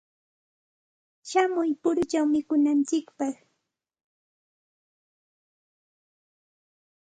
Shamuy 1.29 1.71
puruchaw 1.81 2.25
mikunantsikpaq. 2.33 3.35